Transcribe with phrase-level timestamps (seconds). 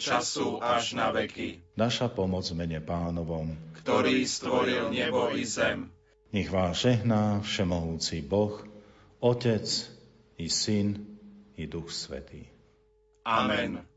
[0.00, 1.60] času až na veky.
[1.76, 3.52] Naša pomoc mene pánovom,
[3.84, 5.92] ktorý stvoril nebo i zem.
[6.32, 8.64] Nech vás žehná všemohúci Boh,
[9.20, 9.66] Otec
[10.40, 11.18] i Syn
[11.60, 12.48] i Duch Svetý.
[13.26, 13.89] Amen.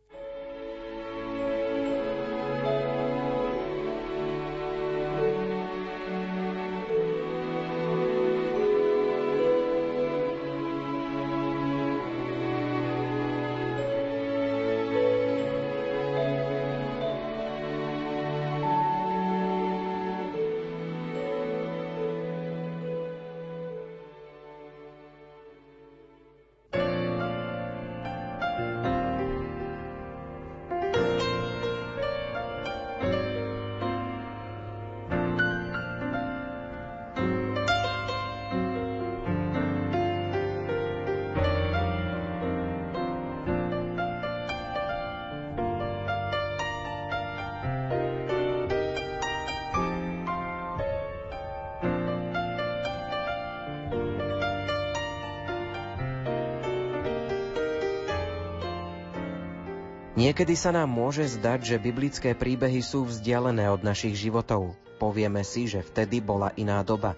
[60.13, 64.77] Niekedy sa nám môže zdať, že biblické príbehy sú vzdialené od našich životov.
[65.01, 67.17] Povieme si, že vtedy bola iná doba.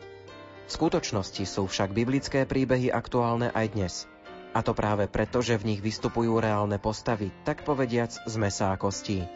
[0.63, 3.93] V skutočnosti sú však biblické príbehy aktuálne aj dnes.
[4.55, 8.79] A to práve preto, že v nich vystupujú reálne postavy, tak povediac z mesa a
[8.79, 9.27] kostí.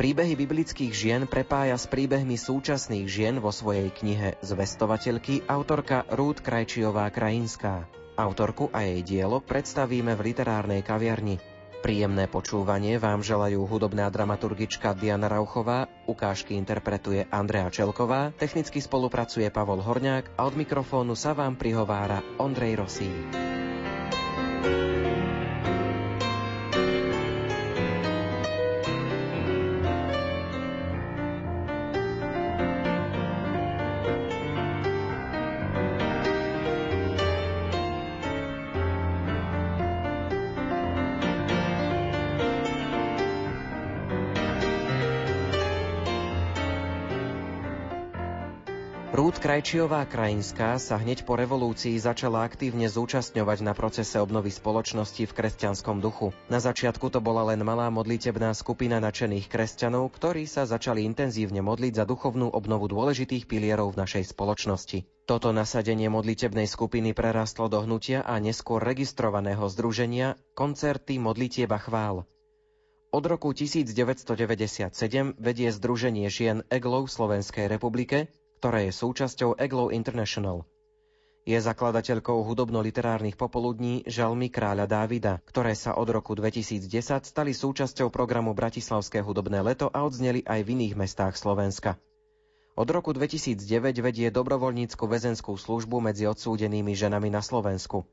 [0.00, 7.12] Príbehy biblických žien prepája s príbehmi súčasných žien vo svojej knihe Zvestovateľky autorka Rúd Krajčiová
[7.12, 7.84] Krajinská.
[8.16, 11.36] Autorku a jej dielo predstavíme v literárnej kaviarni–
[11.80, 19.80] Príjemné počúvanie vám želajú hudobná dramaturgička Diana Rauchová, ukážky interpretuje Andrea Čelková, technicky spolupracuje Pavol
[19.80, 22.84] Horňák a od mikrofónu sa vám prihovára Ondrej
[49.20, 49.36] Rosí.
[49.40, 56.00] Krajčiová Krajinská sa hneď po revolúcii začala aktívne zúčastňovať na procese obnovy spoločnosti v kresťanskom
[56.00, 56.32] duchu.
[56.48, 62.00] Na začiatku to bola len malá modlitebná skupina nadšených kresťanov, ktorí sa začali intenzívne modliť
[62.00, 65.04] za duchovnú obnovu dôležitých pilierov v našej spoločnosti.
[65.28, 72.24] Toto nasadenie modlitebnej skupiny prerastlo do hnutia a neskôr registrovaného združenia Koncerty modlitieba chvál.
[73.10, 74.94] Od roku 1997
[75.34, 80.68] vedie Združenie žien EGLO v Slovenskej republike, ktoré je súčasťou Eglow International.
[81.48, 86.84] Je zakladateľkou hudobno-literárnych popoludní Žalmy kráľa Dávida, ktoré sa od roku 2010
[87.24, 91.96] stali súčasťou programu Bratislavské hudobné leto a odzneli aj v iných mestách Slovenska.
[92.76, 93.64] Od roku 2009
[94.04, 98.04] vedie dobrovoľnícku väzenskú službu medzi odsúdenými ženami na Slovensku.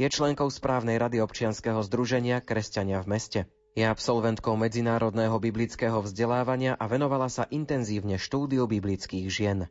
[0.00, 3.40] Je členkou správnej rady občianskeho združenia Kresťania v meste.
[3.76, 9.68] Je absolventkou medzinárodného biblického vzdelávania a venovala sa intenzívne štúdiu biblických žien.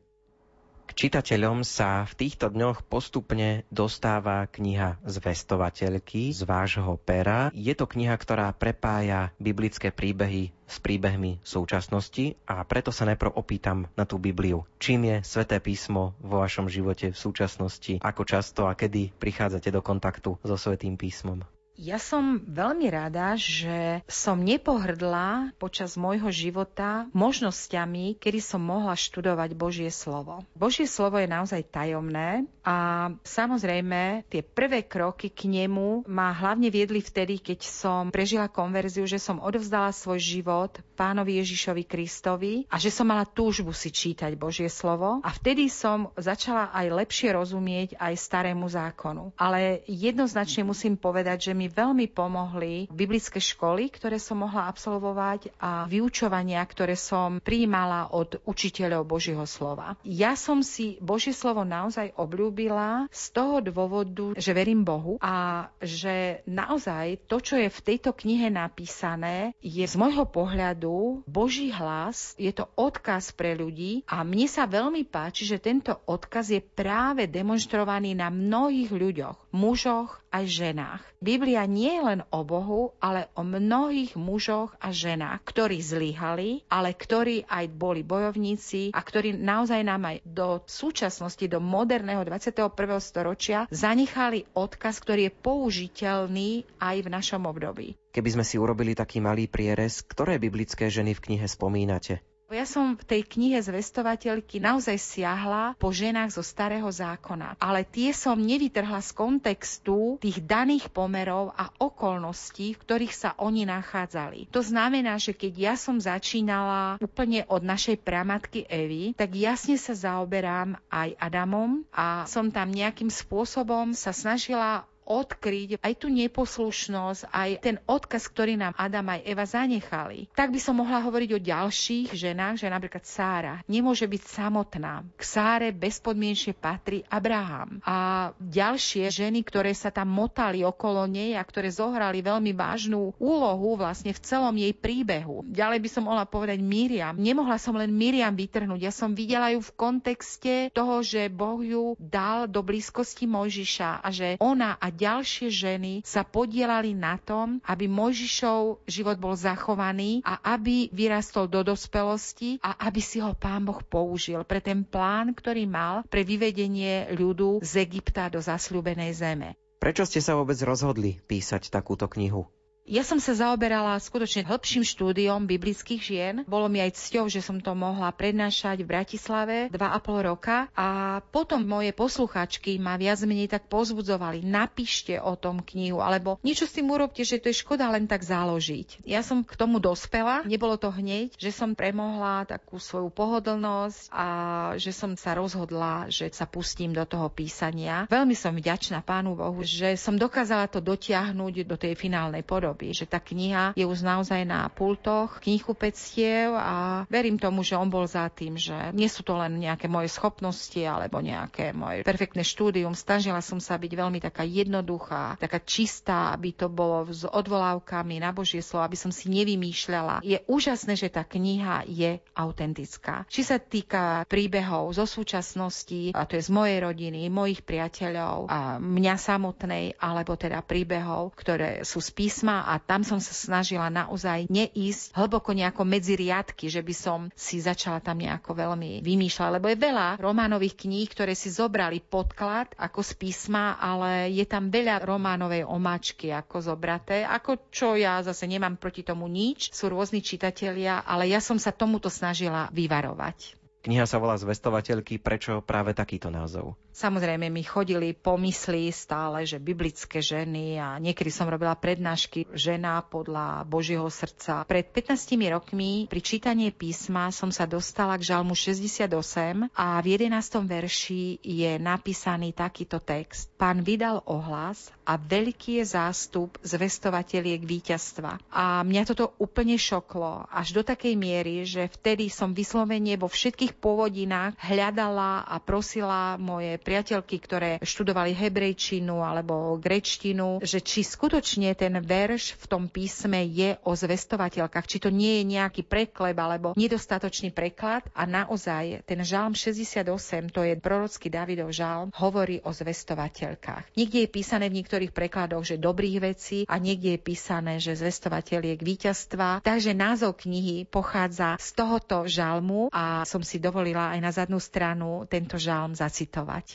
[0.87, 7.53] K čitateľom sa v týchto dňoch postupne dostáva kniha Zvestovateľky z vášho pera.
[7.53, 13.91] Je to kniha, ktorá prepája biblické príbehy s príbehmi súčasnosti a preto sa najprv opýtam
[13.99, 14.63] na tú Bibliu.
[14.79, 17.99] Čím je Sveté písmo vo vašom živote v súčasnosti?
[17.99, 21.43] Ako často a kedy prichádzate do kontaktu so Svetým písmom?
[21.79, 29.55] Ja som veľmi rada, že som nepohrdla počas môjho života možnosťami, kedy som mohla študovať
[29.55, 30.43] Božie slovo.
[30.53, 37.01] Božie slovo je naozaj tajomné a samozrejme tie prvé kroky k nemu ma hlavne viedli
[37.01, 42.93] vtedy, keď som prežila konverziu, že som odovzdala svoj život pánovi Ježišovi Kristovi a že
[42.93, 48.13] som mala túžbu si čítať Božie slovo a vtedy som začala aj lepšie rozumieť aj
[48.21, 49.33] starému zákonu.
[49.33, 55.85] Ale jednoznačne musím povedať, že mi veľmi pomohli biblické školy, ktoré som mohla absolvovať a
[55.85, 59.93] vyučovania, ktoré som prijímala od učiteľov Božieho slova.
[60.01, 66.41] Ja som si Božie slovo naozaj obľúbila z toho dôvodu, že verím Bohu a že
[66.49, 72.49] naozaj to, čo je v tejto knihe napísané, je z môjho pohľadu Boží hlas, je
[72.49, 78.17] to odkaz pre ľudí a mne sa veľmi páči, že tento odkaz je práve demonstrovaný
[78.17, 81.03] na mnohých ľuďoch, mužoch aj ženách.
[81.19, 86.95] Biblia nie je len o Bohu, ale o mnohých mužoch a ženách, ktorí zlyhali, ale
[86.95, 92.71] ktorí aj boli bojovníci a ktorí naozaj nám aj do súčasnosti, do moderného 21.
[93.03, 96.49] storočia zanechali odkaz, ktorý je použiteľný
[96.79, 97.99] aj v našom období.
[98.11, 102.23] Keby sme si urobili taký malý prierez, ktoré biblické ženy v knihe spomínate?
[102.51, 108.11] Ja som v tej knihe zvestovateľky naozaj siahla po ženách zo starého zákona, ale tie
[108.11, 114.51] som nevytrhla z kontextu tých daných pomerov a okolností, v ktorých sa oni nachádzali.
[114.51, 119.95] To znamená, že keď ja som začínala úplne od našej pramatky Evy, tak jasne sa
[119.95, 127.49] zaoberám aj Adamom a som tam nejakým spôsobom sa snažila odkryť aj tú neposlušnosť, aj
[127.59, 130.29] ten odkaz, ktorý nám Adam aj Eva zanechali.
[130.37, 135.03] Tak by som mohla hovoriť o ďalších ženách, že napríklad Sára nemôže byť samotná.
[135.17, 137.81] K Sáre bezpodmienšie patrí Abraham.
[137.81, 143.79] A ďalšie ženy, ktoré sa tam motali okolo nej a ktoré zohrali veľmi vážnu úlohu
[143.79, 145.41] vlastne v celom jej príbehu.
[145.49, 147.17] Ďalej by som mohla povedať Miriam.
[147.17, 148.79] Nemohla som len Miriam vytrhnúť.
[148.85, 154.07] Ja som videla ju v kontexte toho, že Boh ju dal do blízkosti Mojžiša a
[154.13, 160.37] že ona a ďalšie ženy sa podielali na tom, aby Mojžišov život bol zachovaný a
[160.53, 165.65] aby vyrastol do dospelosti a aby si ho pán Boh použil pre ten plán, ktorý
[165.65, 169.49] mal pre vyvedenie ľudu z Egypta do zasľúbenej zeme.
[169.81, 172.45] Prečo ste sa vôbec rozhodli písať takúto knihu?
[172.89, 176.35] Ja som sa zaoberala skutočne hĺbším štúdiom biblických žien.
[176.43, 181.63] Bolo mi aj cťou, že som to mohla prednášať v Bratislave 2,5 roka a potom
[181.63, 184.43] moje posluchačky ma viac menej tak pozbudzovali.
[184.43, 188.27] Napíšte o tom knihu, alebo niečo s tým urobte, že to je škoda len tak
[188.27, 189.07] záložiť.
[189.07, 194.27] Ja som k tomu dospela, nebolo to hneď, že som premohla takú svoju pohodlnosť a
[194.75, 198.03] že som sa rozhodla, že sa pustím do toho písania.
[198.11, 202.97] Veľmi som vďačná Pánu Bohu, že som dokázala to dotiahnuť do tej finálnej podoby robí.
[202.97, 208.09] Že tá kniha je už naozaj na pultoch knihkupectiev a verím tomu, že on bol
[208.09, 212.97] za tým, že nie sú to len nejaké moje schopnosti alebo nejaké moje perfektné štúdium.
[212.97, 218.33] Snažila som sa byť veľmi taká jednoduchá, taká čistá, aby to bolo s odvolávkami na
[218.33, 220.25] Božie slovo, aby som si nevymýšľala.
[220.25, 223.29] Je úžasné, že tá kniha je autentická.
[223.29, 228.81] Či sa týka príbehov zo súčasnosti, a to je z mojej rodiny, mojich priateľov a
[228.81, 234.47] mňa samotnej, alebo teda príbehov, ktoré sú z písma a tam som sa snažila naozaj
[234.47, 239.67] neísť hlboko nejako medzi riadky, že by som si začala tam nejako veľmi vymýšľať, lebo
[239.69, 245.03] je veľa románových kníh, ktoré si zobrali podklad ako z písma, ale je tam veľa
[245.03, 251.03] románovej omáčky ako zobraté, ako čo ja zase nemám proti tomu nič, sú rôzni čitatelia,
[251.03, 253.61] ale ja som sa tomuto snažila vyvarovať.
[253.81, 256.77] Kniha sa volá Zvestovateľky, prečo práve takýto názov?
[256.91, 263.63] Samozrejme mi chodili pomysly stále, že biblické ženy a niekedy som robila prednášky žena podľa
[263.63, 264.67] Božieho srdca.
[264.67, 270.35] Pred 15 rokmi pri čítaní písma som sa dostala k žalmu 68 a v 11.
[270.67, 273.47] verši je napísaný takýto text.
[273.55, 278.41] Pán vydal ohlas a veľký je zástup zvestovateľiek víťazstva.
[278.51, 283.79] A mňa toto úplne šoklo až do takej miery, že vtedy som vyslovene vo všetkých
[283.79, 291.93] pôvodinách hľadala a prosila moje priateľky, ktoré študovali hebrejčinu alebo grečtinu, že či skutočne ten
[292.01, 297.53] verš v tom písme je o zvestovateľkách, či to nie je nejaký prekleb alebo nedostatočný
[297.53, 300.07] preklad a naozaj ten žalm 68,
[300.49, 303.93] to je prorocký Davidov žalm, hovorí o zvestovateľkách.
[303.93, 308.59] Niekde je písané v niektorých prekladoch, že dobrých vecí a niekde je písané, že zvestovateľ
[308.71, 309.61] je k víťazstva.
[309.61, 315.27] Takže názov knihy pochádza z tohoto žalmu a som si dovolila aj na zadnú stranu
[315.27, 316.70] tento žalm zacitovať.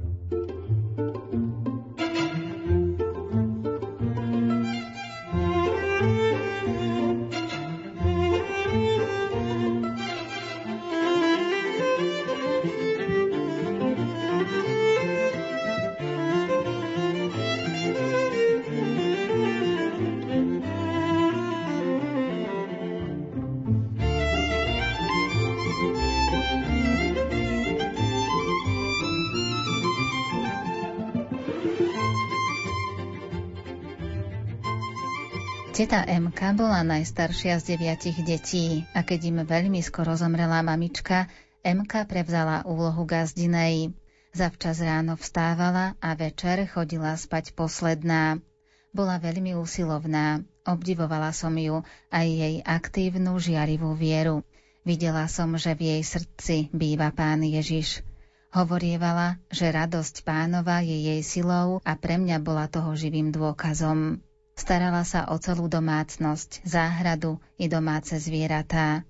[0.00, 0.63] うん。
[35.74, 41.26] Teta MK bola najstaršia z deviatich detí a keď im veľmi skoro zomrela mamička,
[41.66, 43.90] MK prevzala úlohu gazdinej.
[44.30, 48.38] Zavčas ráno vstávala a večer chodila spať posledná.
[48.94, 54.46] Bola veľmi úsilovná, obdivovala som ju aj jej aktívnu žiarivú vieru.
[54.86, 58.06] Videla som, že v jej srdci býva pán Ježiš.
[58.54, 64.22] Hovorievala, že radosť pánova je jej silou a pre mňa bola toho živým dôkazom.
[64.54, 69.02] Starala sa o celú domácnosť, záhradu i domáce zvieratá.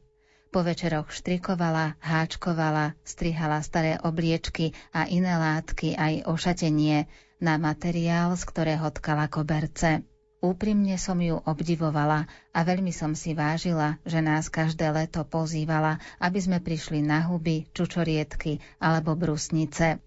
[0.49, 7.05] Po večeroch štrikovala, háčkovala, strihala staré obliečky a iné látky aj ošatenie
[7.45, 10.01] na materiál, z ktorého tkala koberce.
[10.45, 16.39] Úprimne som ju obdivovala a veľmi som si vážila, že nás každé leto pozývala, aby
[16.41, 20.01] sme prišli na huby, čučorietky alebo brusnice.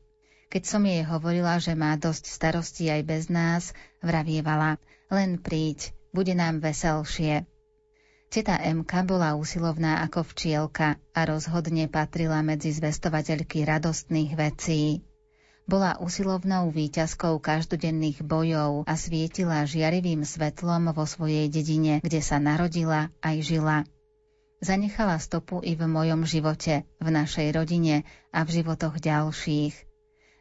[0.47, 6.35] Keď som jej hovorila, že má dosť starostí aj bez nás, vravievala, len príď, bude
[6.35, 7.47] nám veselšie.
[8.27, 14.99] Teta Emka bola usilovná ako včielka a rozhodne patrila medzi zvestovateľky radostných vecí.
[15.67, 23.11] Bola usilovnou výťazkou každodenných bojov a svietila žiarivým svetlom vo svojej dedine, kde sa narodila
[23.23, 23.77] aj žila.
[24.59, 29.75] Zanechala stopu i v mojom živote, v našej rodine a v životoch ďalších.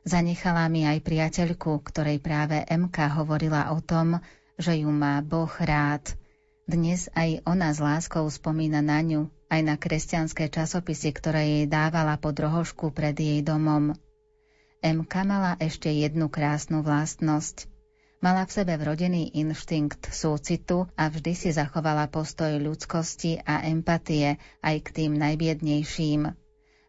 [0.07, 4.23] Zanechala mi aj priateľku, ktorej práve MK hovorila o tom,
[4.57, 6.17] že ju má Boh rád.
[6.67, 12.17] Dnes aj ona s láskou spomína na ňu, aj na kresťanské časopisy, ktoré jej dávala
[12.19, 13.95] pod rohošku pred jej domom.
[14.81, 17.69] MK mala ešte jednu krásnu vlastnosť.
[18.25, 24.77] Mala v sebe vrodený inštinkt súcitu a vždy si zachovala postoj ľudskosti a empatie aj
[24.83, 26.33] k tým najbiednejším.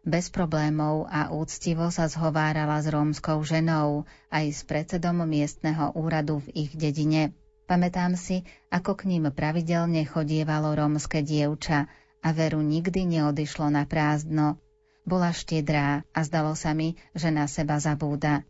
[0.08, 6.66] Bez problémov a úctivo sa zhovárala s rómskou ženou, aj s predsedom miestneho úradu v
[6.66, 7.36] ich dedine.
[7.68, 11.84] Pamätám si, ako k ním pravidelne chodievalo rómske dievča
[12.24, 14.56] a veru nikdy neodišlo na prázdno.
[15.04, 18.48] Bola štedrá a zdalo sa mi, že na seba zabúda.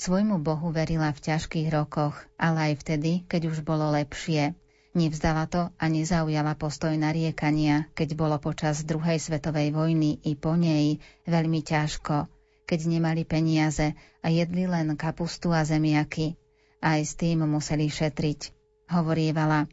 [0.00, 4.56] Svojmu Bohu verila v ťažkých rokoch, ale aj vtedy, keď už bolo lepšie.
[4.96, 11.04] Nevzdala to a nezaujala postoj nariekania, keď bolo počas druhej svetovej vojny i po nej
[11.28, 12.32] veľmi ťažko,
[12.64, 13.92] keď nemali peniaze
[14.24, 16.32] a jedli len kapustu a zemiaky.
[16.78, 18.54] Aj s tým museli šetriť.
[18.94, 19.66] Hovorievala,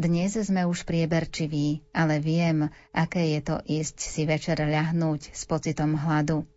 [0.00, 5.96] dnes sme už prieberčiví, ale viem, aké je to ísť si večer ľahnúť s pocitom
[6.00, 6.48] hladu.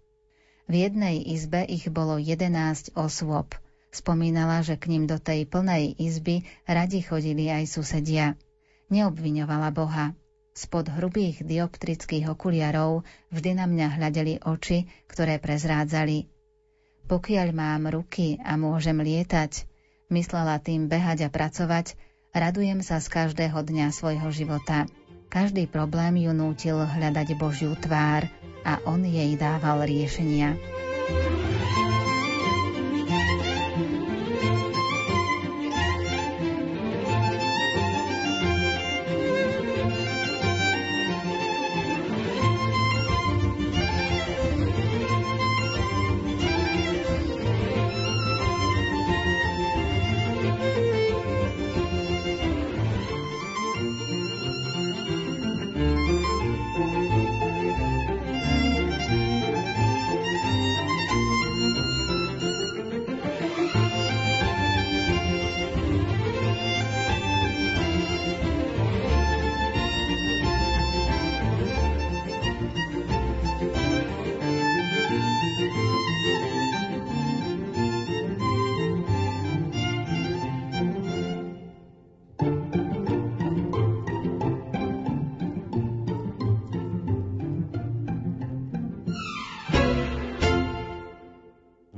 [0.72, 3.52] V jednej izbe ich bolo jedenásť osôb.
[3.92, 8.40] Spomínala, že k ním do tej plnej izby radi chodili aj susedia.
[8.88, 10.16] Neobviňovala Boha.
[10.56, 13.04] Spod hrubých dioptrických okuliarov
[13.36, 16.28] vždy na mňa hľadeli oči, ktoré prezrádzali.
[17.12, 19.68] Pokiaľ mám ruky a môžem lietať,
[20.12, 21.98] myslela tým behať a pracovať,
[22.30, 24.86] Radujem sa z každého dňa svojho života.
[25.34, 28.30] Každý problém ju nútil hľadať Božiu tvár
[28.62, 30.54] a on jej dával riešenia.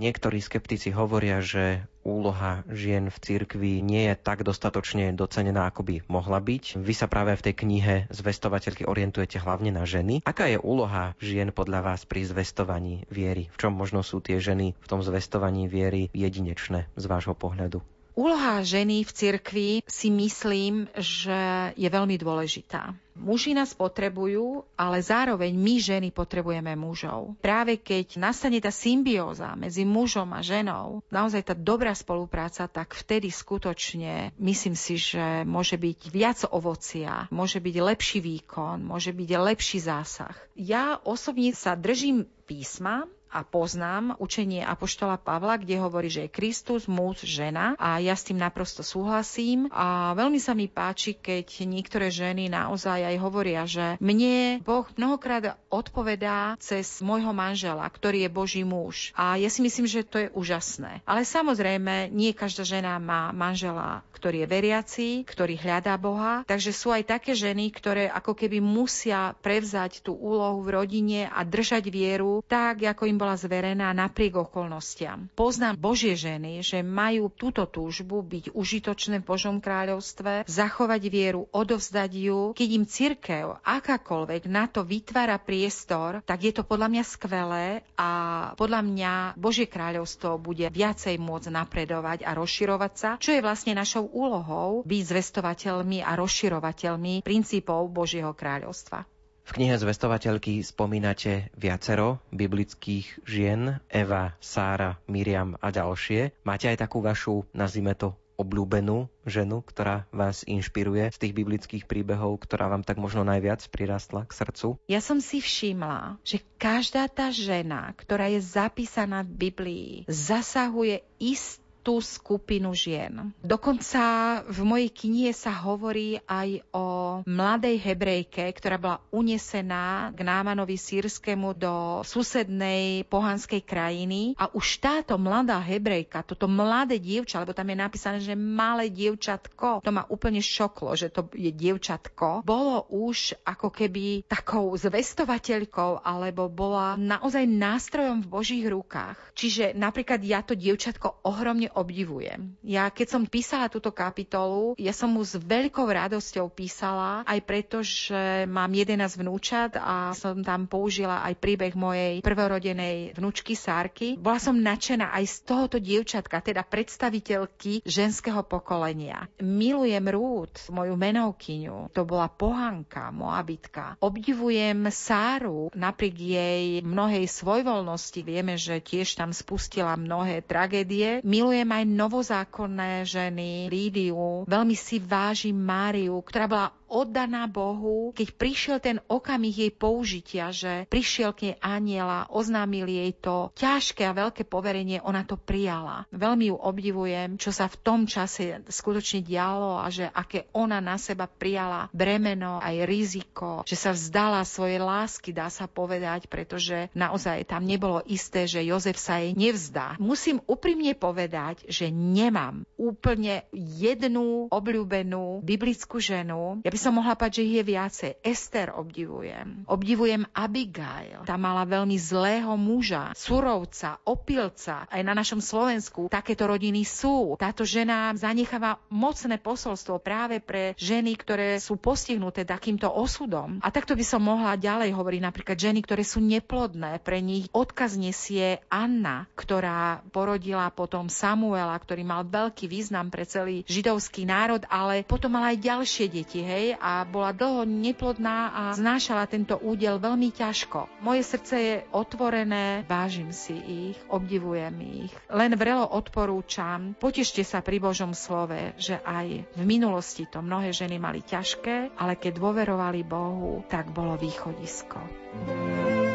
[0.01, 5.95] Niektorí skeptici hovoria, že úloha žien v cirkvi nie je tak dostatočne docenená, ako by
[6.09, 6.81] mohla byť.
[6.81, 10.25] Vy sa práve v tej knihe zvestovateľky orientujete hlavne na ženy.
[10.25, 13.53] Aká je úloha žien podľa vás pri zvestovaní viery?
[13.53, 17.85] V čom možno sú tie ženy v tom zvestovaní viery jedinečné z vášho pohľadu?
[18.21, 22.93] Úloha ženy v cirkvi si myslím, že je veľmi dôležitá.
[23.17, 27.33] Muži nás potrebujú, ale zároveň my ženy potrebujeme mužov.
[27.41, 33.33] Práve keď nastane tá symbióza medzi mužom a ženou, naozaj tá dobrá spolupráca, tak vtedy
[33.33, 39.81] skutočne myslím si, že môže byť viac ovocia, môže byť lepší výkon, môže byť lepší
[39.81, 40.37] zásah.
[40.53, 46.91] Ja osobne sa držím písma, a poznám učenie Apoštola Pavla, kde hovorí, že je Kristus,
[46.91, 49.71] muž, žena a ja s tým naprosto súhlasím.
[49.71, 55.55] A veľmi sa mi páči, keď niektoré ženy naozaj aj hovoria, že mne Boh mnohokrát
[55.71, 59.15] odpovedá cez môjho manžela, ktorý je Boží muž.
[59.15, 60.99] A ja si myslím, že to je úžasné.
[61.07, 66.91] Ale samozrejme, nie každá žena má manžela, ktorý je veriaci, ktorý hľadá Boha, takže sú
[66.91, 72.43] aj také ženy, ktoré ako keby musia prevzať tú úlohu v rodine a držať vieru
[72.45, 75.29] tak, ako im bola zverená napriek okolnostiam.
[75.37, 82.11] Poznám Božie ženy, že majú túto túžbu byť užitočné v Božom kráľovstve, zachovať vieru, odovzdať
[82.17, 82.39] ju.
[82.57, 88.09] Keď im cirkev akákoľvek na to vytvára priestor, tak je to podľa mňa skvelé a
[88.57, 94.09] podľa mňa Božie kráľovstvo bude viacej môcť napredovať a rozširovať sa, čo je vlastne našou
[94.09, 99.10] úlohou byť zvestovateľmi a rozširovateľmi princípov Božieho kráľovstva.
[99.41, 106.37] V knihe zvestovateľky spomínate viacero biblických žien, Eva, Sára, Miriam a ďalšie.
[106.47, 112.41] Máte aj takú vašu, nazvime to, obľúbenú ženu, ktorá vás inšpiruje z tých biblických príbehov,
[112.41, 114.81] ktorá vám tak možno najviac prirastla k srdcu?
[114.89, 121.60] Ja som si všimla, že každá tá žena, ktorá je zapísaná v Biblii, zasahuje ist
[121.81, 123.33] tú skupinu žien.
[123.41, 124.01] Dokonca
[124.45, 126.85] v mojej knihe sa hovorí aj o
[127.25, 135.17] mladej hebrejke, ktorá bola unesená k Námanovi sírskému do susednej pohanskej krajiny a už táto
[135.17, 140.39] mladá hebrejka, toto mladé dievča, lebo tam je napísané, že malé dievčatko, to ma úplne
[140.39, 148.21] šoklo, že to je dievčatko, bolo už ako keby takou zvestovateľkou alebo bola naozaj nástrojom
[148.21, 149.17] v Božích rukách.
[149.33, 152.55] Čiže napríklad ja to dievčatko ohromne obdivujem.
[152.63, 157.83] Ja keď som písala túto kapitolu, ja som mu s veľkou radosťou písala, aj preto,
[157.85, 164.15] že mám 11 vnúčat a som tam použila aj príbeh mojej prvorodenej vnúčky Sárky.
[164.17, 169.29] Bola som nadšená aj z tohoto dievčatka, teda predstaviteľky ženského pokolenia.
[169.41, 171.93] Milujem Rúd, moju menovkyňu.
[171.93, 173.99] To bola pohanka, moabitka.
[174.01, 178.19] Obdivujem Sáru, napriek jej mnohej svojvoľnosti.
[178.25, 181.21] Vieme, že tiež tam spustila mnohé tragédie.
[181.21, 184.49] Milujem milujem aj novozákonné ženy, Lídiu.
[184.49, 190.83] Veľmi si vážim Máriu, ktorá bola oddaná Bohu, keď prišiel ten okamih jej použitia, že
[190.91, 196.03] prišiel k nej aniela, oznámil jej to ťažké a veľké poverenie, ona to prijala.
[196.11, 200.99] Veľmi ju obdivujem, čo sa v tom čase skutočne dialo a že aké ona na
[200.99, 207.47] seba prijala bremeno, aj riziko, že sa vzdala svojej lásky, dá sa povedať, pretože naozaj
[207.47, 209.95] tam nebolo isté, že Jozef sa jej nevzdá.
[210.01, 216.59] Musím úprimne povedať, že nemám úplne jednu obľúbenú biblickú ženu.
[216.65, 218.11] Ja by som mohla pať, že ich je viacej.
[218.25, 219.69] Ester obdivujem.
[219.69, 221.21] Obdivujem Abigail.
[221.29, 224.89] Tá mala veľmi zlého muža, surovca, opilca.
[224.89, 227.37] Aj na našom Slovensku takéto rodiny sú.
[227.37, 233.61] Táto žena zanecháva mocné posolstvo práve pre ženy, ktoré sú postihnuté takýmto osudom.
[233.61, 236.97] A takto by som mohla ďalej hovoriť napríklad ženy, ktoré sú neplodné.
[237.05, 243.67] Pre nich odkaz nesie Anna, ktorá porodila potom Samuela, ktorý mal veľký význam pre celý
[243.67, 249.27] židovský národ, ale potom mala aj ďalšie deti, hej, a bola dlho neplodná a znášala
[249.27, 250.87] tento údel veľmi ťažko.
[251.03, 255.13] Moje srdce je otvorené, vážim si ich, obdivujem ich.
[255.31, 260.99] Len vrelo odporúčam, potešte sa pri Božom slove, že aj v minulosti to mnohé ženy
[261.01, 264.99] mali ťažké, ale keď dôverovali Bohu, tak bolo východisko.
[265.31, 266.10] thank you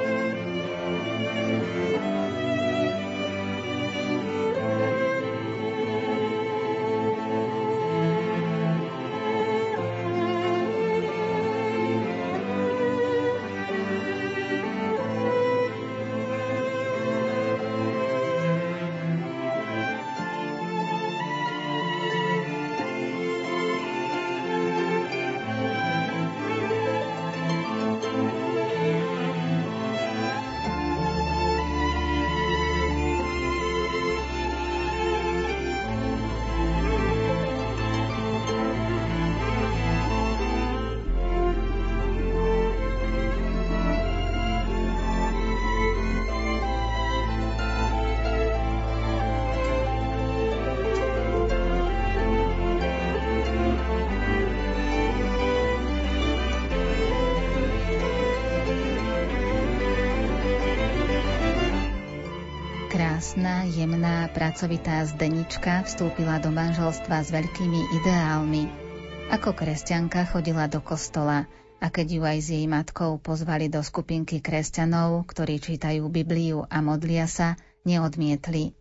[63.37, 68.65] Krásna, jemná, pracovitá Zdenička vstúpila do manželstva s veľkými ideálmi.
[69.29, 71.45] Ako kresťanka chodila do kostola
[71.77, 76.81] a keď ju aj s jej matkou pozvali do skupinky kresťanov, ktorí čítajú Bibliu a
[76.81, 78.73] modlia sa, neodmietli.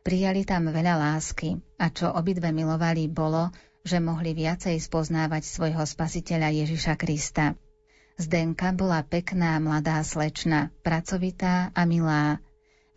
[0.00, 3.52] Prijali tam veľa lásky a čo obidve milovali bolo,
[3.84, 7.60] že mohli viacej spoznávať svojho spasiteľa Ježiša Krista.
[8.16, 12.40] Zdenka bola pekná mladá slečna, pracovitá a milá,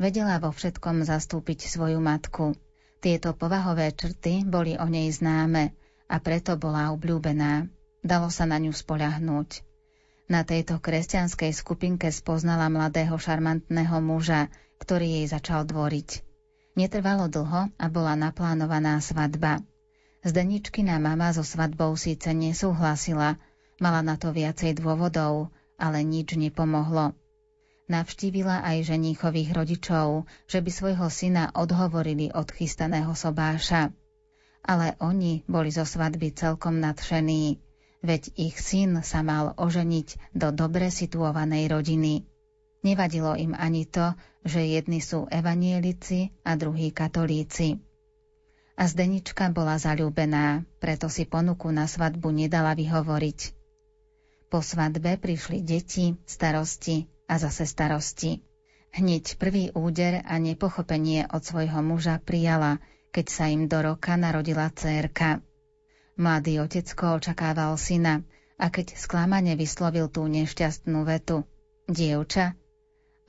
[0.01, 2.57] Vedela vo všetkom zastúpiť svoju matku.
[3.05, 5.77] Tieto povahové črty boli o nej známe
[6.09, 7.69] a preto bola obľúbená.
[8.01, 9.61] Dalo sa na ňu spoľahnúť.
[10.25, 14.49] Na tejto kresťanskej skupinke spoznala mladého šarmantného muža,
[14.81, 16.25] ktorý jej začal dvoriť.
[16.73, 19.61] Netrvalo dlho a bola naplánovaná svadba.
[20.25, 23.37] Zdeničkina mama so svadbou síce nesúhlasila,
[23.77, 27.13] mala na to viacej dôvodov, ale nič nepomohlo.
[27.91, 33.91] Navštívila aj ženíchových rodičov, že by svojho syna odhovorili od chystaného sobáša.
[34.63, 37.59] Ale oni boli zo svadby celkom nadšení
[38.01, 42.25] veď ich syn sa mal oženiť do dobre situovanej rodiny.
[42.81, 47.77] Nevadilo im ani to, že jedni sú evanielici a druhí katolíci.
[48.73, 53.39] A Zdenička bola zalúbená, preto si ponuku na svadbu nedala vyhovoriť.
[54.49, 58.43] Po svadbe prišli deti, starosti a zase starosti.
[58.91, 62.83] Hneď prvý úder a nepochopenie od svojho muža prijala,
[63.15, 65.39] keď sa im do roka narodila cérka.
[66.19, 68.27] Mladý otecko očakával syna
[68.59, 71.47] a keď sklamane vyslovil tú nešťastnú vetu
[71.87, 72.59] dievča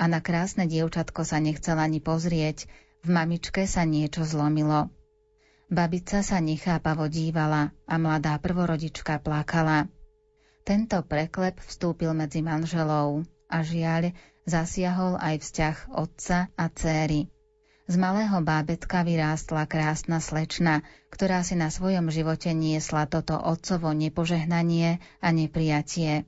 [0.02, 2.66] a na krásne dievčatko sa nechcel ani pozrieť,
[3.06, 4.90] v mamičke sa niečo zlomilo.
[5.70, 9.86] Babica sa nechápavo dívala a mladá prvorodička plakala.
[10.66, 14.16] Tento preklep vstúpil medzi manželov a žiaľ
[14.48, 17.28] zasiahol aj vzťah otca a céry.
[17.84, 20.80] Z malého bábetka vyrástla krásna slečna,
[21.12, 26.24] ktorá si na svojom živote niesla toto otcovo nepožehnanie a neprijatie.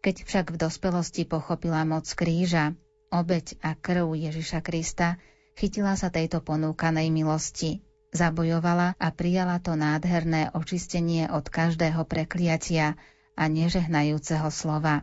[0.00, 2.72] Keď však v dospelosti pochopila moc kríža,
[3.12, 5.20] obeď a krv Ježiša Krista,
[5.58, 12.94] chytila sa tejto ponúkanej milosti, zabojovala a prijala to nádherné očistenie od každého prekliatia
[13.34, 15.02] a nežehnajúceho slova.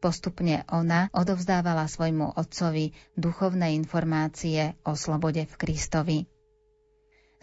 [0.00, 6.18] Postupne ona odovzdávala svojmu otcovi duchovné informácie o slobode v Kristovi.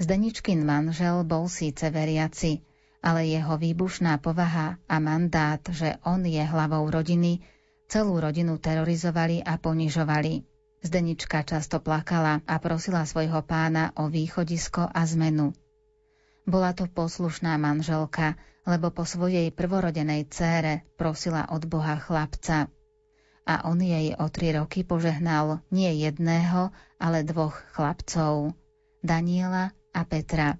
[0.01, 2.65] Zdeničkin manžel bol síce veriaci,
[3.05, 7.45] ale jeho výbušná povaha a mandát, že on je hlavou rodiny,
[7.85, 10.41] celú rodinu terorizovali a ponižovali.
[10.81, 15.53] Zdenička často plakala a prosila svojho pána o východisko a zmenu.
[16.47, 22.71] Bola to poslušná manželka, lebo po svojej prvorodenej cére prosila od Boha chlapca.
[23.43, 26.71] A on jej o tri roky požehnal nie jedného,
[27.03, 28.55] ale dvoch chlapcov,
[29.03, 30.55] Daniela a Petra.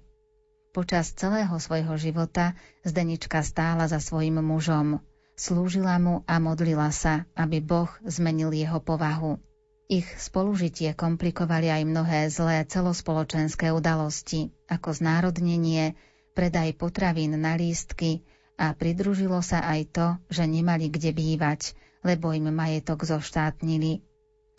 [0.76, 2.52] Počas celého svojho života
[2.84, 5.00] Zdenička stála za svojim mužom,
[5.40, 9.40] slúžila mu a modlila sa, aby Boh zmenil jeho povahu.
[9.88, 15.96] Ich spolužitie komplikovali aj mnohé zlé celospoločenské udalosti, ako znárodnenie,
[16.36, 18.20] predaj potravín na lístky
[18.60, 21.72] a pridružilo sa aj to, že nemali kde bývať,
[22.04, 24.04] lebo im majetok zoštátnili.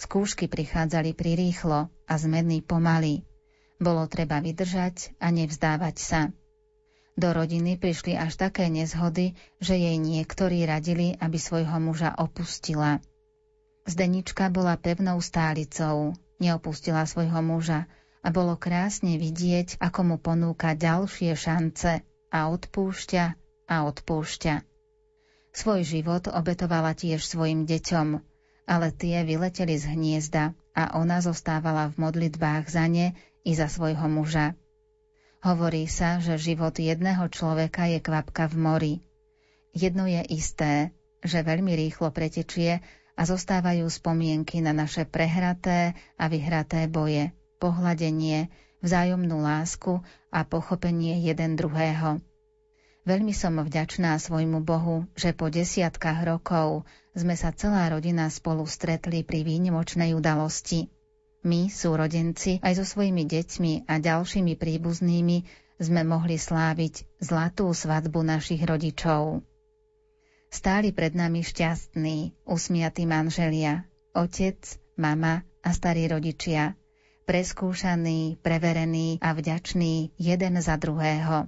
[0.01, 3.21] Skúšky prichádzali prirýchlo a zmeny pomaly.
[3.77, 6.21] Bolo treba vydržať a nevzdávať sa.
[7.13, 12.97] Do rodiny prišli až také nezhody, že jej niektorí radili, aby svojho muža opustila–
[13.89, 17.89] Zdenička bola pevnou stálicou, neopustila svojho muža
[18.21, 23.25] a bolo krásne vidieť, ako mu ponúka ďalšie šance a odpúšťa
[23.65, 24.55] a odpúšťa.
[25.49, 28.21] Svoj život obetovala tiež svojim deťom,
[28.69, 34.05] ale tie vyleteli z hniezda a ona zostávala v modlitbách za ne i za svojho
[34.05, 34.53] muža.
[35.41, 38.93] Hovorí sa, že život jedného človeka je kvapka v mori.
[39.73, 40.93] Jedno je isté,
[41.25, 42.85] že veľmi rýchlo pretečie
[43.19, 48.47] a zostávajú spomienky na naše prehraté a vyhraté boje, pohľadenie,
[48.79, 49.99] vzájomnú lásku
[50.31, 52.23] a pochopenie jeden druhého.
[53.03, 59.27] Veľmi som vďačná svojmu Bohu, že po desiatkách rokov sme sa celá rodina spolu stretli
[59.27, 60.87] pri výnimočnej udalosti.
[61.43, 65.37] My, súrodenci, aj so svojimi deťmi a ďalšími príbuznými
[65.79, 69.43] sme mohli sláviť zlatú svadbu našich rodičov.
[70.49, 73.85] Stáli pred nami šťastní, usmiatí manželia,
[74.17, 74.57] otec,
[74.97, 76.73] mama a starí rodičia,
[77.29, 81.45] preskúšaní, preverení a vďační jeden za druhého.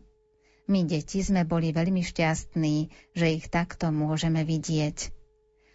[0.69, 2.75] My deti sme boli veľmi šťastní,
[3.17, 5.09] že ich takto môžeme vidieť.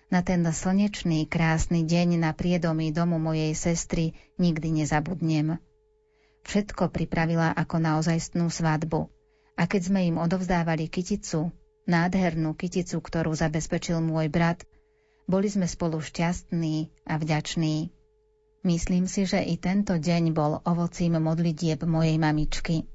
[0.06, 5.58] Na ten slnečný, krásny deň na priedomí domu mojej sestry nikdy nezabudnem.
[6.46, 9.10] Všetko pripravila ako naozajstnú svadbu.
[9.58, 11.50] A keď sme im odovzdávali kyticu,
[11.86, 14.66] nádhernú kyticu, ktorú zabezpečil môj brat,
[15.26, 17.90] boli sme spolu šťastní a vďační.
[18.66, 22.86] Myslím si, že i tento deň bol ovocím modlitieb mojej mamičky.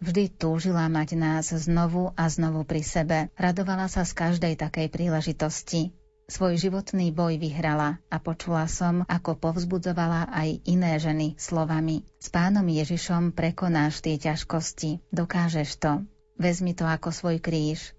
[0.00, 3.18] Vždy túžila mať nás znovu a znovu pri sebe.
[3.36, 5.92] Radovala sa z každej takej príležitosti.
[6.30, 12.06] Svoj životný boj vyhrala a počula som, ako povzbudzovala aj iné ženy slovami.
[12.22, 15.10] S pánom Ježišom prekonáš tie ťažkosti.
[15.10, 16.06] Dokážeš to.
[16.38, 17.98] Vezmi to ako svoj kríž.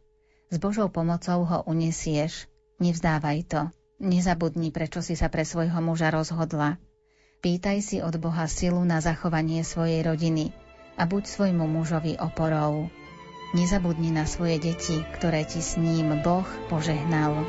[0.51, 3.61] S Božou pomocou ho unesieš, Nevzdávaj to.
[4.01, 6.81] Nezabudni, prečo si sa pre svojho muža rozhodla.
[7.45, 10.49] Pýtaj si od Boha silu na zachovanie svojej rodiny
[10.97, 12.89] a buď svojmu mužovi oporou.
[13.53, 17.45] Nezabudni na svoje deti, ktoré ti s ním Boh požehnal.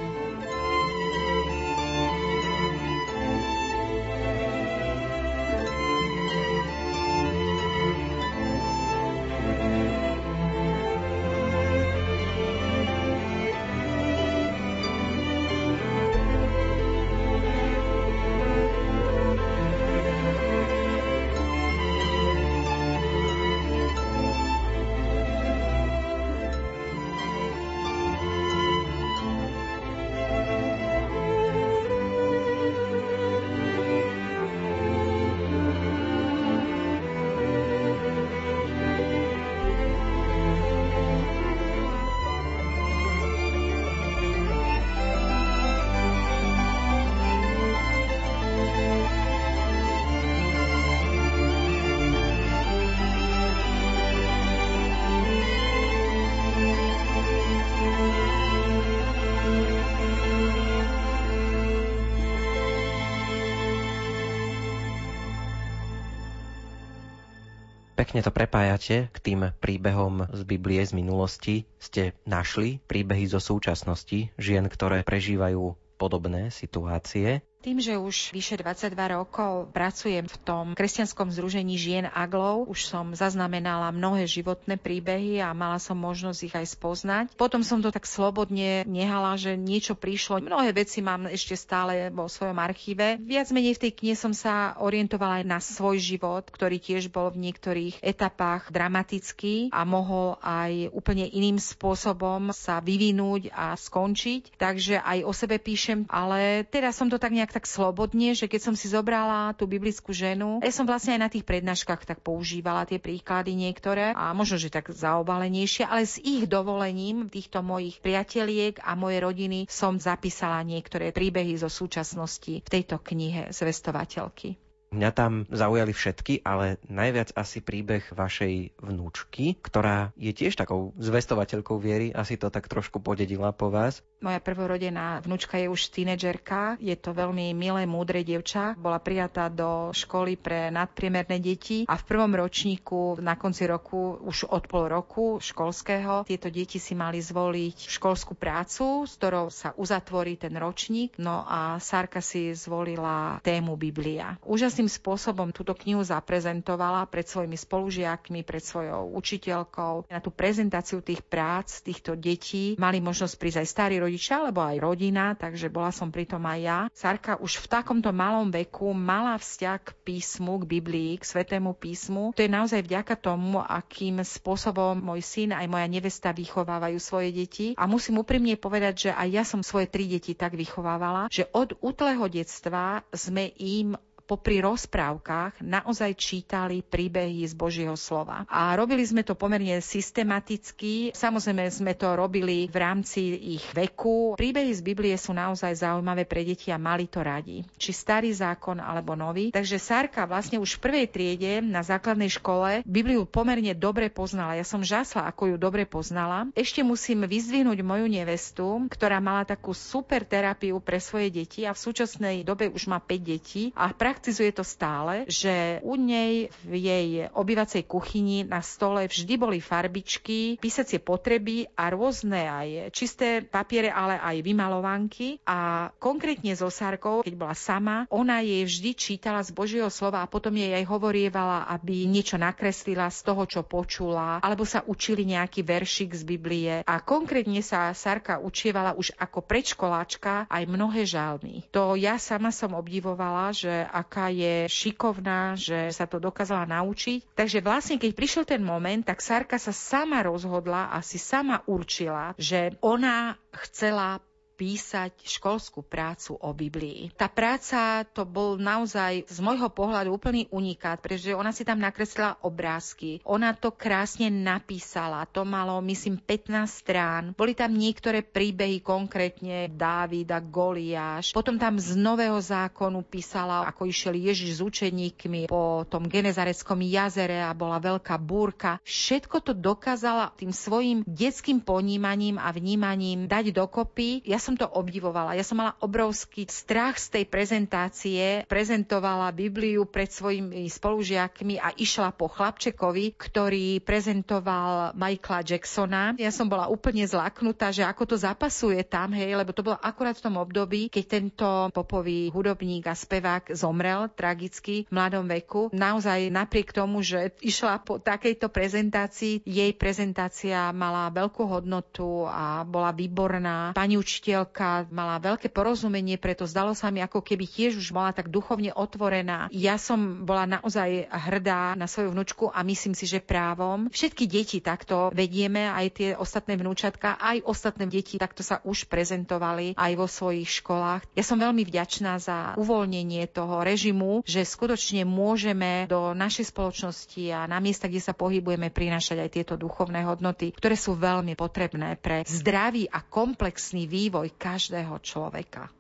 [68.03, 71.71] Pekne to prepájate k tým príbehom z Biblie z minulosti.
[71.79, 77.47] Ste našli príbehy zo súčasnosti žien, ktoré prežívajú podobné situácie.
[77.63, 83.15] Tým, že už vyše 22 rokov pracujem v tom kresťanskom združení žien Aglov, už som
[83.15, 87.25] zaznamenala mnohé životné príbehy a mala som možnosť ich aj spoznať.
[87.39, 90.43] Potom som to tak slobodne nehala, že niečo prišlo.
[90.43, 93.23] Mnohé veci mám ešte stále vo svojom archíve.
[93.23, 97.31] Viac menej v tej knihe som sa orientovala aj na svoj život, ktorý tiež bol
[97.31, 104.59] v niektorých etapách dramatický a mohol aj úplne iným spôsobom sa vyvinúť a skončiť.
[104.59, 108.73] Takže aj o sebe píšem, ale teraz som to tak nejak tak slobodne, že keď
[108.73, 112.89] som si zobrala tú biblickú ženu, ja som vlastne aj na tých prednáškach tak používala
[112.89, 118.81] tie príklady niektoré a možno, že tak zaobalenejšie, ale s ich dovolením týchto mojich priateliek
[118.81, 124.57] a mojej rodiny som zapísala niektoré príbehy zo súčasnosti v tejto knihe Zvestovateľky.
[124.93, 131.81] Mňa tam zaujali všetky, ale najviac asi príbeh vašej vnúčky, ktorá je tiež takou zvestovateľkou
[131.81, 134.05] viery, asi to tak trošku podedila po vás.
[134.23, 138.79] Moja prvorodená vnúčka je už tínedžerka, je to veľmi milé, múdre dievča.
[138.79, 144.47] Bola prijatá do školy pre nadpriemerné deti a v prvom ročníku na konci roku, už
[144.47, 150.39] od pol roku školského, tieto deti si mali zvoliť školskú prácu, s ktorou sa uzatvorí
[150.39, 151.19] ten ročník.
[151.19, 154.39] No a Sárka si zvolila tému Biblia.
[154.47, 160.07] Úžasným spôsobom túto knihu zaprezentovala pred svojimi spolužiakmi, pred svojou učiteľkou.
[160.07, 164.61] Na tú prezentáciu tých prác týchto detí mali možnosť prísť aj starí rodičia rodičia, alebo
[164.61, 166.79] aj rodina, takže bola som pritom aj ja.
[166.93, 172.37] Sarka už v takomto malom veku mala vzťah k písmu, k Biblii, k Svetému písmu.
[172.37, 177.67] To je naozaj vďaka tomu, akým spôsobom môj syn aj moja nevesta vychovávajú svoje deti.
[177.81, 181.73] A musím úprimne povedať, že aj ja som svoje tri deti tak vychovávala, že od
[181.81, 183.97] útleho detstva sme im
[184.33, 188.49] popri rozprávkach naozaj čítali príbehy z Božieho slova.
[188.49, 191.13] A robili sme to pomerne systematicky.
[191.13, 194.33] Samozrejme sme to robili v rámci ich veku.
[194.41, 197.61] Príbehy z Biblie sú naozaj zaujímavé pre deti a mali to radi.
[197.77, 199.53] Či starý zákon alebo nový.
[199.53, 204.57] Takže Sárka vlastne už v prvej triede na základnej škole Bibliu pomerne dobre poznala.
[204.57, 206.49] Ja som žasla, ako ju dobre poznala.
[206.57, 211.83] Ešte musím vyzdvihnúť moju nevestu, ktorá mala takú super terapiu pre svoje deti a v
[211.85, 216.75] súčasnej dobe už má 5 detí a prakticky praktizuje to stále, že u nej v
[216.79, 223.91] jej obyvacej kuchyni na stole vždy boli farbičky, písacie potreby a rôzne aj čisté papiere,
[223.91, 225.43] ale aj vymalovanky.
[225.43, 230.31] A konkrétne so Sárkou, keď bola sama, ona jej vždy čítala z Božieho slova a
[230.31, 235.67] potom jej aj hovorievala, aby niečo nakreslila z toho, čo počula, alebo sa učili nejaký
[235.67, 236.87] veršik z Biblie.
[236.87, 241.67] A konkrétne sa Sárka učievala už ako predškoláčka aj mnohé žalmy.
[241.75, 247.33] To ja sama som obdivovala, že ak aká je šikovná, že sa to dokázala naučiť.
[247.33, 252.37] Takže vlastne, keď prišiel ten moment, tak Sarka sa sama rozhodla a si sama určila,
[252.37, 254.21] že ona chcela
[254.63, 257.11] písať školskú prácu o Biblii.
[257.19, 262.39] Tá práca to bol naozaj z môjho pohľadu úplný unikát, pretože ona si tam nakreslila
[262.47, 263.19] obrázky.
[263.27, 265.27] Ona to krásne napísala.
[265.35, 267.23] To malo, myslím, 15 strán.
[267.35, 271.35] Boli tam niektoré príbehy, konkrétne Dávida, Goliáš.
[271.35, 277.43] Potom tam z Nového zákonu písala, ako išiel Ježiš s učeníkmi po tom Genezareckom jazere
[277.43, 278.79] a bola veľká búrka.
[278.87, 284.23] Všetko to dokázala tým svojim detským ponímaním a vnímaním dať dokopy.
[284.23, 285.33] Ja som som to obdivovala.
[285.33, 288.45] Ja som mala obrovský strach z tej prezentácie.
[288.45, 296.13] Prezentovala Bibliu pred svojimi spolužiakmi a išla po chlapčekovi, ktorý prezentoval Michaela Jacksona.
[296.21, 300.21] Ja som bola úplne zlaknutá, že ako to zapasuje tam, hej, lebo to bolo akurát
[300.21, 305.73] v tom období, keď tento popový hudobník a spevák zomrel tragicky v mladom veku.
[305.73, 312.93] Naozaj napriek tomu, že išla po takejto prezentácii, jej prezentácia mala veľkú hodnotu a bola
[312.93, 313.73] výborná.
[313.73, 313.97] Pani
[314.43, 318.75] učiteľka mala veľké porozumenie, preto zdalo sa mi, ako keby tiež už bola tak duchovne
[318.75, 319.47] otvorená.
[319.55, 323.87] Ja som bola naozaj hrdá na svoju vnúčku a myslím si, že právom.
[323.89, 329.79] Všetky deti takto vedieme, aj tie ostatné vnúčatka, aj ostatné deti takto sa už prezentovali
[329.79, 331.07] aj vo svojich školách.
[331.15, 337.47] Ja som veľmi vďačná za uvoľnenie toho režimu, že skutočne môžeme do našej spoločnosti a
[337.47, 342.27] na miesta, kde sa pohybujeme, prinášať aj tieto duchovné hodnoty, ktoré sú veľmi potrebné pre
[342.27, 345.73] zdravý a komplexný vývoj každého človeka.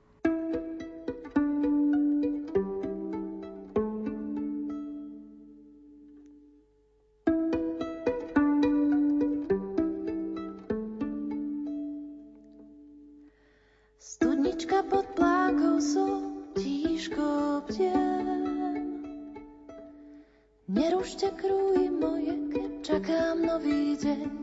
[20.72, 24.41] Nerušte krúj moje, keď čakám nový deň.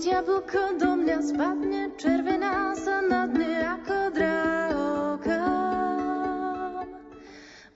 [0.00, 5.28] Keď jablko do mňa spadne, červená sa na dne ako drahokám.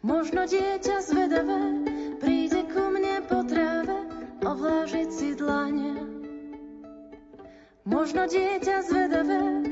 [0.00, 1.84] Možno dieťa zvedavé
[2.24, 4.08] príde ku mne po tráve
[4.40, 6.00] ovlážiť si dlane.
[7.84, 9.63] Možno dieťa zvedavé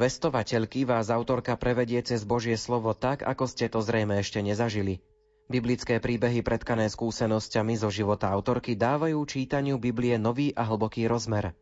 [0.00, 5.04] Zvestovateľky vás autorka prevedie cez Božie slovo tak, ako ste to zrejme ešte nezažili.
[5.44, 11.52] Biblické príbehy predkané skúsenosťami zo života autorky dávajú čítaniu Biblie nový a hlboký rozmer.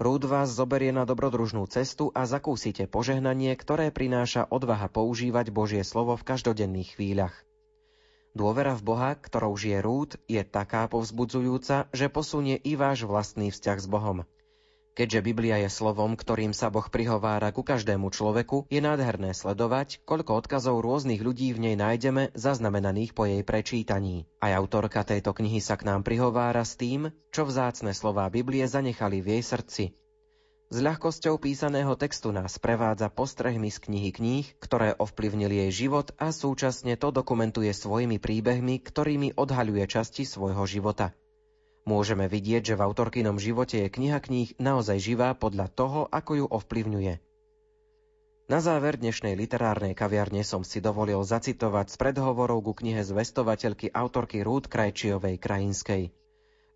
[0.00, 6.16] Rúd vás zoberie na dobrodružnú cestu a zakúsite požehnanie, ktoré prináša odvaha používať Božie slovo
[6.16, 7.36] v každodenných chvíľach.
[8.32, 13.76] Dôvera v Boha, ktorou žije Rúd, je taká povzbudzujúca, že posunie i váš vlastný vzťah
[13.76, 14.24] s Bohom.
[14.98, 20.42] Keďže Biblia je slovom, ktorým sa Boh prihovára ku každému človeku, je nádherné sledovať, koľko
[20.42, 24.26] odkazov rôznych ľudí v nej nájdeme zaznamenaných po jej prečítaní.
[24.42, 29.22] Aj autorka tejto knihy sa k nám prihovára s tým, čo vzácne slová Biblie zanechali
[29.22, 29.84] v jej srdci.
[30.68, 36.34] S ľahkosťou písaného textu nás prevádza postrehmi z knihy kníh, ktoré ovplyvnili jej život a
[36.34, 41.14] súčasne to dokumentuje svojimi príbehmi, ktorými odhaľuje časti svojho života.
[41.88, 46.46] Môžeme vidieť, že v autorkynom živote je kniha kníh naozaj živá podľa toho, ako ju
[46.52, 47.16] ovplyvňuje.
[48.52, 54.44] Na záver dnešnej literárnej kaviarne som si dovolil zacitovať z predhovorov ku knihe zvestovateľky autorky
[54.44, 56.12] Rúd Krajčiovej Krajinskej.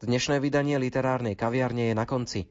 [0.01, 2.49] Dnešné vydanie literárnej kaviarne je na konci.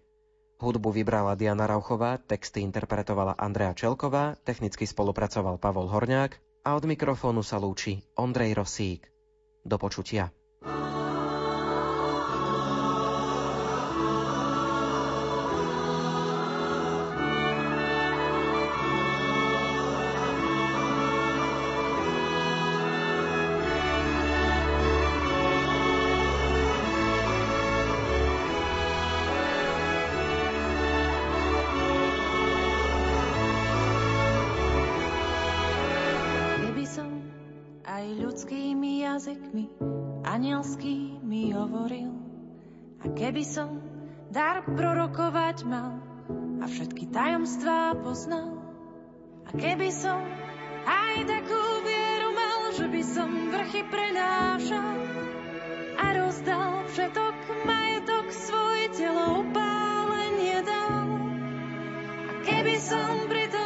[0.61, 7.41] Hudbu vybrala Diana Rauchová, texty interpretovala Andrea Čelková, technicky spolupracoval Pavol Horňák a od mikrofónu
[7.41, 9.09] sa lúči Ondrej Rosík.
[9.65, 10.29] Do počutia.
[45.65, 45.97] Mal
[46.61, 48.57] a všetky tajomstvá poznal.
[49.45, 50.21] A keby som
[50.85, 54.97] aj takú vieru mal, že by som vrchy prenášal
[55.97, 61.07] a rozdal všetok majetok svoj telo upálenie dal.
[62.29, 63.60] A keby som pritom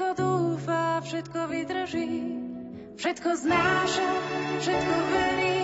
[0.00, 2.08] všetko dúfa, všetko vydrží.
[2.96, 4.08] Všetko znáša,
[4.64, 5.59] všetko verí,